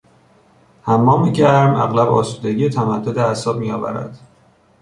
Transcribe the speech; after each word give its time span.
حمام 0.83 1.31
گرم 1.33 1.75
اغلب 1.75 2.07
آسودگی 2.09 2.65
و 2.65 2.69
تمدد 2.69 3.17
اعصاب 3.19 3.57
می 3.59 3.71
آورد. 3.71 4.19